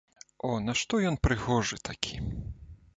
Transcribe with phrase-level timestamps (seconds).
[0.47, 2.15] О, нашто ён прыгожы такі!